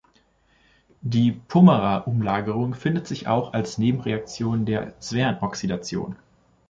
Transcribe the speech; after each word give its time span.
Die 1.03 1.31
Pummerer-Umlagerung 1.31 2.73
findet 2.73 3.05
sich 3.05 3.27
auch 3.27 3.53
als 3.53 3.77
Nebenreaktion 3.77 4.65
der 4.65 4.95
Swern-Oxidation. 4.99 6.15